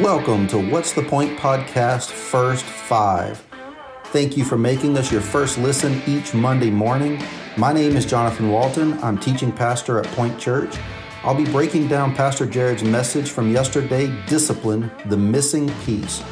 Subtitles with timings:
[0.00, 3.44] Welcome to What's the Point podcast, First Five.
[4.04, 7.20] Thank you for making us your first listen each Monday morning.
[7.56, 8.96] My name is Jonathan Walton.
[9.02, 10.76] I'm teaching pastor at Point Church.
[11.24, 16.22] I'll be breaking down Pastor Jared's message from yesterday Discipline, the Missing Piece.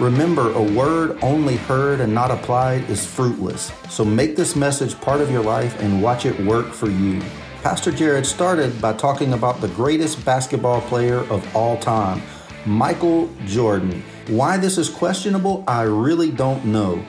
[0.00, 3.70] Remember, a word only heard and not applied is fruitless.
[3.90, 7.20] So make this message part of your life and watch it work for you.
[7.62, 12.22] Pastor Jared started by talking about the greatest basketball player of all time
[12.66, 14.02] Michael Jordan.
[14.28, 17.04] Why this is questionable, I really don't know.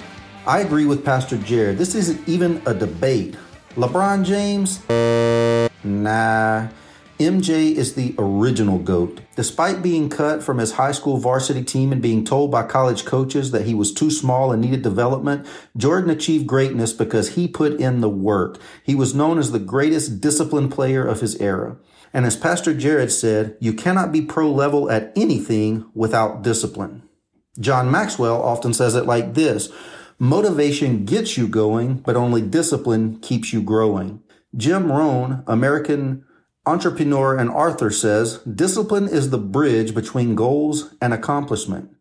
[0.45, 1.77] I agree with Pastor Jared.
[1.77, 3.35] This isn't even a debate.
[3.75, 4.81] LeBron James?
[5.83, 6.67] Nah.
[7.19, 9.21] MJ is the original GOAT.
[9.37, 13.51] Despite being cut from his high school varsity team and being told by college coaches
[13.51, 15.47] that he was too small and needed development,
[15.77, 18.59] Jordan achieved greatness because he put in the work.
[18.83, 21.77] He was known as the greatest disciplined player of his era.
[22.11, 27.03] And as Pastor Jared said, you cannot be pro level at anything without discipline.
[27.61, 29.71] John Maxwell often says it like this
[30.19, 34.21] Motivation gets you going, but only discipline keeps you growing.
[34.53, 36.25] Jim Rohn, American
[36.65, 41.91] entrepreneur and author, says discipline is the bridge between goals and accomplishment.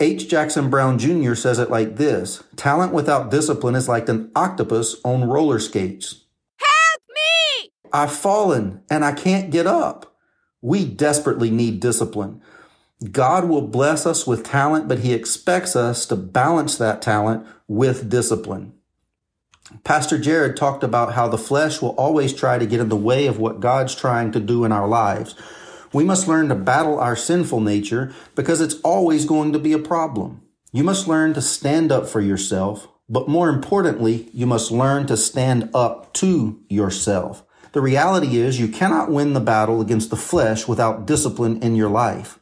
[0.00, 0.28] H.
[0.28, 1.34] Jackson Brown Jr.
[1.34, 6.24] says it like this Talent without discipline is like an octopus on roller skates.
[6.58, 7.70] Help me!
[7.92, 10.14] I've fallen and I can't get up.
[10.60, 12.42] We desperately need discipline.
[13.10, 18.08] God will bless us with talent, but he expects us to balance that talent with
[18.08, 18.72] discipline.
[19.82, 23.26] Pastor Jared talked about how the flesh will always try to get in the way
[23.26, 25.34] of what God's trying to do in our lives.
[25.92, 29.78] We must learn to battle our sinful nature because it's always going to be a
[29.78, 30.42] problem.
[30.72, 35.16] You must learn to stand up for yourself, but more importantly, you must learn to
[35.16, 37.44] stand up to yourself.
[37.72, 41.90] The reality is you cannot win the battle against the flesh without discipline in your
[41.90, 42.38] life.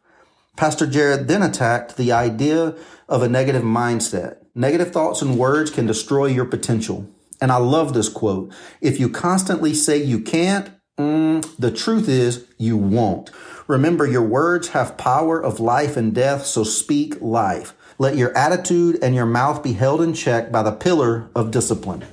[0.56, 2.76] Pastor Jared then attacked the idea
[3.08, 4.43] of a negative mindset.
[4.54, 7.10] Negative thoughts and words can destroy your potential.
[7.40, 8.52] And I love this quote.
[8.80, 13.32] If you constantly say you can't, mm, the truth is you won't.
[13.66, 17.74] Remember, your words have power of life and death, so speak life.
[17.98, 22.04] Let your attitude and your mouth be held in check by the pillar of discipline.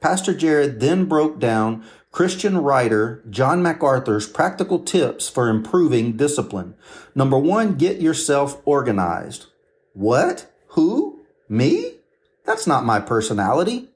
[0.00, 6.74] Pastor Jared then broke down Christian writer John MacArthur's practical tips for improving discipline.
[7.14, 9.46] Number one, get yourself organized.
[9.94, 10.52] What?
[11.48, 11.94] Me?
[12.44, 13.88] That's not my personality.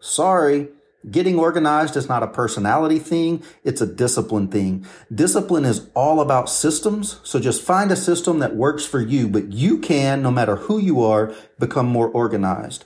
[0.00, 0.68] Sorry.
[1.10, 3.42] Getting organized is not a personality thing.
[3.64, 4.86] It's a discipline thing.
[5.12, 7.18] Discipline is all about systems.
[7.24, 10.78] So just find a system that works for you, but you can, no matter who
[10.78, 12.84] you are, become more organized.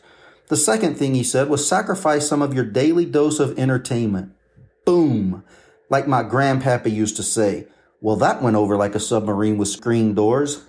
[0.49, 4.33] The second thing he said was sacrifice some of your daily dose of entertainment.
[4.87, 5.45] Boom.
[5.91, 7.67] Like my grandpappy used to say.
[8.01, 10.63] Well, that went over like a submarine with screen doors.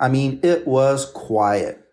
[0.00, 1.84] I mean, it was quiet.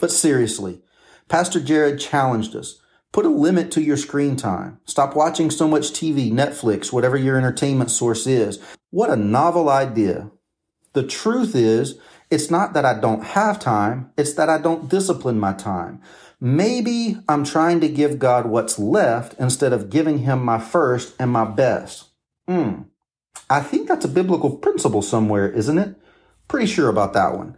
[0.00, 0.82] But seriously,
[1.28, 2.80] Pastor Jared challenged us.
[3.12, 4.78] Put a limit to your screen time.
[4.84, 8.60] Stop watching so much TV, Netflix, whatever your entertainment source is.
[8.90, 10.30] What a novel idea.
[10.92, 11.98] The truth is,
[12.30, 16.02] it's not that I don't have time, it's that I don't discipline my time.
[16.40, 21.30] Maybe I'm trying to give God what's left instead of giving him my first and
[21.30, 22.08] my best.
[22.46, 22.82] Hmm.
[23.48, 25.96] I think that's a biblical principle somewhere, isn't it?
[26.48, 27.56] Pretty sure about that one.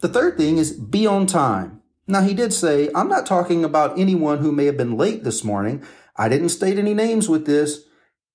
[0.00, 1.82] The third thing is be on time.
[2.06, 5.44] Now, he did say, I'm not talking about anyone who may have been late this
[5.44, 5.84] morning.
[6.16, 7.84] I didn't state any names with this.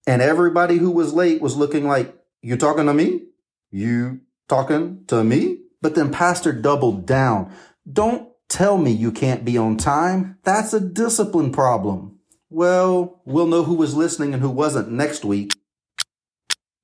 [0.05, 3.23] And everybody who was late was looking like, you talking to me?
[3.72, 5.59] You talking to me?
[5.81, 7.51] But then Pastor doubled down.
[7.91, 10.38] Don't tell me you can't be on time.
[10.43, 12.19] That's a discipline problem.
[12.49, 15.53] Well, we'll know who was listening and who wasn't next week.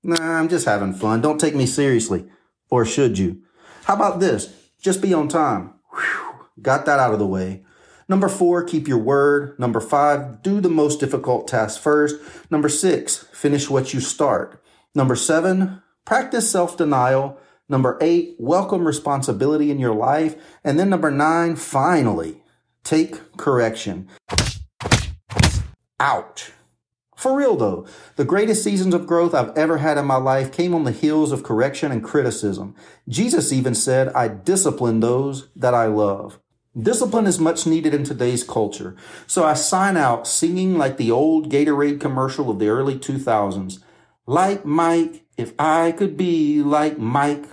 [0.02, 1.22] Nah, I'm just having fun.
[1.22, 2.26] Don't take me seriously.
[2.70, 3.42] Or should you?
[3.86, 4.54] How about this?
[4.82, 5.74] Just be on time.
[5.92, 7.64] Whew, got that out of the way.
[8.08, 9.60] Number four, keep your word.
[9.60, 12.16] Number five, do the most difficult task first.
[12.50, 14.64] Number six, finish what you start.
[14.96, 17.38] Number seven, practice self-denial.
[17.68, 20.36] Number eight, welcome responsibility in your life.
[20.64, 22.42] And then number nine, finally,
[22.84, 24.10] take correction.
[26.00, 26.52] Ouch.
[27.20, 27.86] For real though,
[28.16, 31.34] the greatest seasons of growth I've ever had in my life came on the heels
[31.34, 32.76] of correction and criticism.
[33.10, 36.40] Jesus even said, I discipline those that I love.
[36.82, 38.96] Discipline is much needed in today's culture.
[39.28, 43.84] So I sign out singing like the old Gatorade commercial of the early 2000s.
[44.26, 47.44] Like Mike, if I could be like Mike,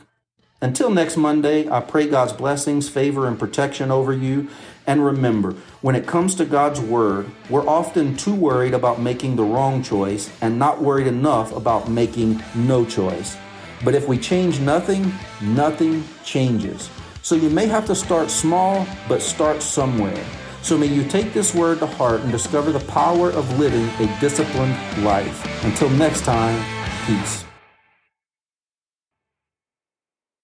[0.66, 4.48] until next Monday, I pray God's blessings, favor, and protection over you.
[4.84, 9.44] And remember, when it comes to God's Word, we're often too worried about making the
[9.44, 13.36] wrong choice and not worried enough about making no choice.
[13.84, 16.90] But if we change nothing, nothing changes.
[17.22, 20.26] So you may have to start small, but start somewhere.
[20.62, 24.20] So may you take this word to heart and discover the power of living a
[24.20, 24.74] disciplined
[25.04, 25.64] life.
[25.64, 26.60] Until next time,
[27.06, 27.45] peace.